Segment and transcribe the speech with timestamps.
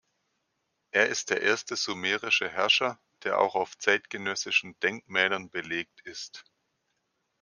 [0.89, 6.43] Er ist der erste sumerische Herrscher, der auch auf zeitgenössischen Denkmälern belegt ist.